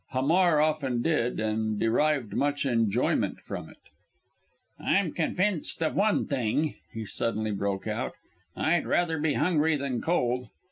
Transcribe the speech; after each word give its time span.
Hamar 0.13 0.59
often 0.59 1.03
did, 1.03 1.39
and 1.39 1.79
derived 1.79 2.33
much 2.33 2.65
enjoyment 2.65 3.39
from 3.41 3.69
it. 3.69 3.77
"I'm 4.79 5.11
convinced 5.13 5.83
of 5.83 5.93
one 5.93 6.25
thing," 6.25 6.73
he 6.91 7.05
suddenly 7.05 7.51
broke 7.51 7.85
out; 7.85 8.15
"I'd 8.55 8.87
rather 8.87 9.19
be 9.19 9.33
hungry 9.35 9.75
than 9.75 10.01
cold. 10.01 10.49